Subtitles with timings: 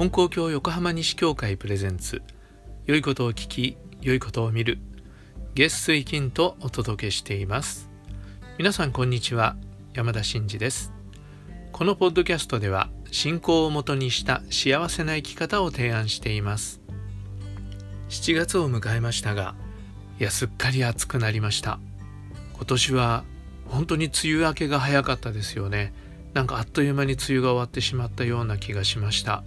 [0.00, 2.22] 金光教横浜西教会プレゼンツ。
[2.86, 4.78] 良いことを聞き良いことを見る。
[5.54, 7.90] 月水金とお届けしています。
[8.56, 9.56] 皆さんこんにちは。
[9.92, 10.90] 山田真嗣です。
[11.70, 16.80] このポッドキャストでは信仰をもとにした幸せな生き方を提案しています。
[18.08, 19.54] 7月を迎えましたが
[20.18, 21.78] いやすっかり暑くなりました。
[22.54, 23.24] 今年は
[23.66, 25.92] 本当に梅雨明けが早かったですよね。
[26.32, 29.44] なんかあっという間に梅雨が終わってしまったような気がしました。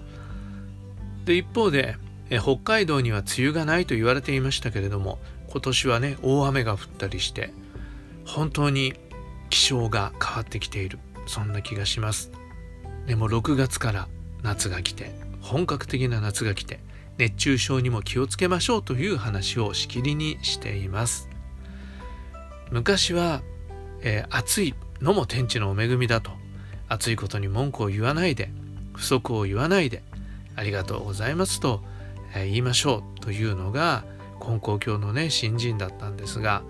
[1.26, 1.96] で一方で
[2.30, 7.54] え北海道には梅雨がないと言われていましたけれども今年はね大雨が降ったりして
[8.26, 8.94] 本当に
[9.50, 12.32] 気象が変わってきているそんな気がします。
[13.06, 14.08] でも6月から
[14.42, 16.80] 夏が来て本格的な夏が来て
[17.18, 21.30] 熱中症にも気をつけましょうという話をしきりにしています。
[22.72, 23.44] 昔は、
[24.02, 26.32] えー、暑いのも天地のお恵みだと
[26.88, 28.50] 暑いことに文句を言わないで
[28.94, 30.02] 不足を言わないで
[30.56, 31.82] ありがとうございますと、
[32.36, 34.04] え言いましょうというのが
[34.40, 36.64] 金光教のね新人だったんですが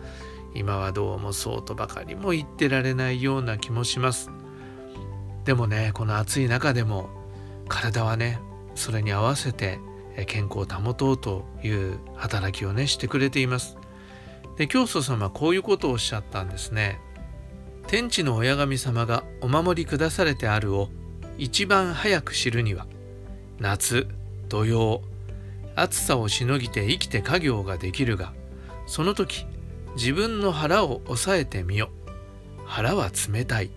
[0.53, 4.29] 今はどうもそうとばかりも言ってられないような気もします。
[5.45, 7.09] でもねこの暑い中でも
[7.67, 8.39] 体はね
[8.75, 9.79] それに合わせて
[10.27, 13.77] 健康を保とうという働きをねしてくれています。
[14.57, 16.99] で教祖様はこういうことをおっしゃったんですね。
[17.87, 20.89] 天地の親神様がお守り下されてあるを
[21.37, 22.85] 一番早く知るには
[23.63, 24.07] 夏
[24.49, 25.01] 土曜
[25.77, 28.33] 暑さをしのぎて生きて家業ができるが
[28.87, 29.45] その時
[29.95, 31.89] 自分の腹を抑えてみよ。
[32.65, 33.69] 腹は冷たい。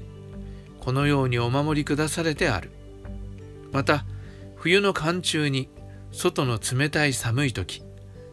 [0.81, 2.73] このようにお守り下されてある。
[3.71, 4.05] また
[4.57, 5.69] 冬の寒中に
[6.11, 7.85] 外の冷たい寒い時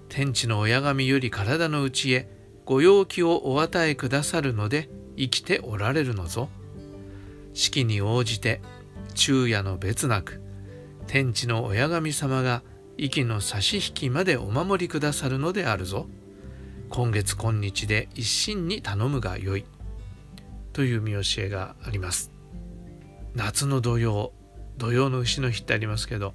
[0.09, 2.29] 天地の親神より体の内へ
[2.65, 6.49] ご陽気をお与えくださるので生きておられるのぞ。
[7.53, 8.59] 四季に応じて
[9.13, 10.42] 昼夜の別なく
[11.07, 12.63] 天地の親神様が
[12.97, 16.07] 息の差し引きまでお守りくださるのであるぞ。
[16.89, 19.65] 今月今日で一心に頼むがよい。
[20.73, 22.31] という見教えがあります。
[23.35, 24.33] 夏の土曜
[24.77, 26.33] 土曜の牛の日ってありますけど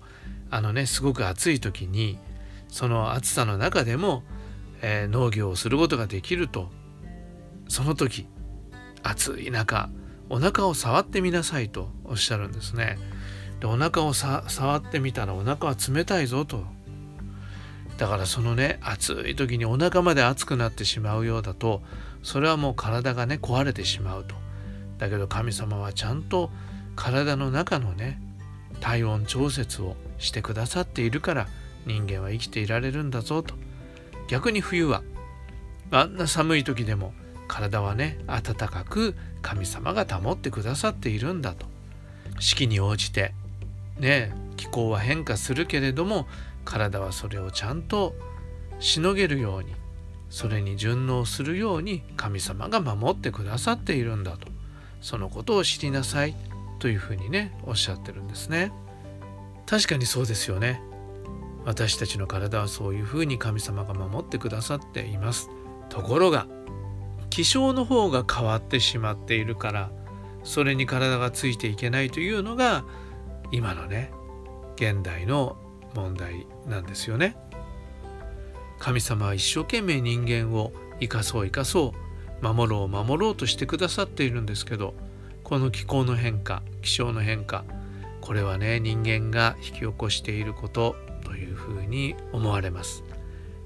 [0.50, 2.18] あのねすごく暑い時に
[2.68, 4.22] その暑さの中でも、
[4.82, 6.70] えー、農業をすることができると
[7.68, 8.26] その時
[9.02, 9.90] 暑い中
[10.28, 12.98] お腹を触ってみなさいとおっしゃるんですね。
[13.60, 16.64] でお腹を触ってみたらお腹は冷たいぞと。
[17.96, 21.82] だからそのね暑い時にお腹まで熱くなってしまうようだと
[22.22, 24.36] それはもう体がね壊れてしまうと。
[24.98, 26.50] だけど神様はちゃんと
[26.96, 28.20] 体の中のね
[28.80, 31.48] 体温調節をしてくださっているから
[31.86, 33.54] 人間は生きていられるんだぞと
[34.28, 35.02] 逆に冬は
[35.90, 37.12] あんな寒い時でも
[37.46, 41.66] 体はね暖かく神様が保ってくださっているんだと
[42.40, 43.32] 四季に応じて
[43.98, 46.26] ね気候は変化するけれども
[46.64, 48.14] 体はそれをちゃんと
[48.78, 49.74] しのげるように
[50.30, 54.48] それに順応するように神様が守ってくださっているんだと
[55.00, 56.34] そのことを知りなさい
[56.78, 58.72] というふうにねおっしゃってるんですね。
[59.66, 60.80] 確かにそうですよね。
[61.64, 65.50] 私たちの体はそういうふうに神様が守ってくださっています。
[65.88, 66.46] ところが
[67.30, 69.90] 気象の方が変わってしまっているから
[70.44, 72.84] それに体がついていけないというのが
[73.52, 74.12] 今のね
[74.76, 75.56] 現代の
[75.94, 77.36] 問題なんですよね。
[78.78, 81.94] 神様は一生懸命人間を生かそう生かそ
[82.42, 84.94] う守ろう守ろうとしてくださっているんですけど
[85.42, 87.64] この気候の変化気象の変化
[88.20, 90.94] これはね人間が引き起こしていること
[91.24, 93.02] というふうに思われます。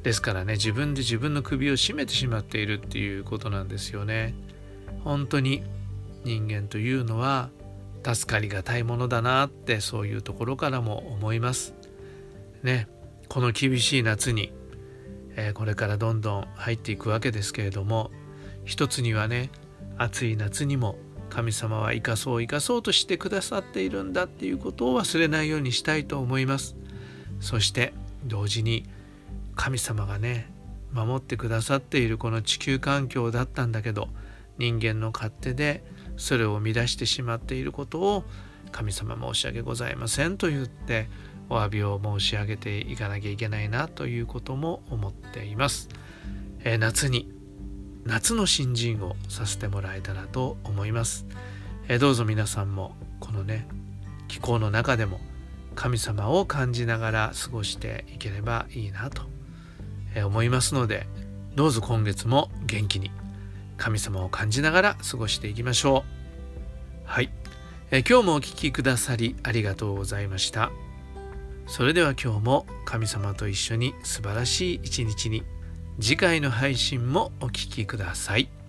[0.03, 4.35] ですからね自分で自分の首を絞めてしまっているっていうことなんですよね。
[5.05, 5.63] 本当に
[6.25, 7.51] 人間というのは
[8.05, 11.75] 助かりがたいものだなってそういうところからも思います。
[12.63, 12.89] ね
[13.29, 14.53] この厳しい夏に、
[15.37, 18.11] えー、これからどんどん入っていくわけですけれども
[18.65, 19.51] 一つにはね
[19.97, 20.99] 暑い夏にも
[21.31, 26.77] 神様は生かそう生かそうとしてくださっているんだっていうことを忘れないようにしたいと思います。
[27.41, 27.95] そして
[28.25, 28.85] 同時に
[29.57, 30.53] 神様がね
[30.93, 34.09] 守ってくださっているこの地球環境だったんだけど
[34.59, 35.83] 人間の勝手で
[36.17, 38.25] それを乱してしまっていることを
[38.71, 41.09] 神様申し訳ございませんと言って
[41.49, 45.89] お詫びを申し上げていかなきゃいけないなということも思っています。
[46.65, 47.31] えー、夏に
[48.05, 51.27] 夏の新人をさせてもらえたらと思います。
[51.89, 53.69] えー、どうぞ皆さんもこのね
[54.29, 55.21] 気候の中でも
[55.75, 59.23] 神様を感じながら過ごしていければいいなと
[60.25, 61.07] 思いますので
[61.55, 63.11] どうぞ今月も元気に
[63.83, 67.03] 神様を感じながら過ごしていきましょう。
[67.05, 67.31] はい。
[67.91, 70.71] え今日もお聴きくださりありがとうございました。
[71.67, 75.43] それでは今日も神様と一緒に素晴らしい一日に
[76.01, 78.62] 次回の配信もお聴きください。